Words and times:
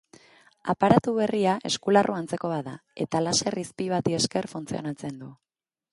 Aparatu 0.73 1.13
berria 1.17 1.53
eskularru 1.69 2.15
antzeko 2.21 2.51
bat 2.53 2.67
da 2.69 2.75
eta 3.07 3.21
laser 3.27 3.61
izpi 3.67 3.91
bati 3.95 4.19
esker 4.21 4.49
funtzionatzen 4.55 5.21
du. 5.25 5.33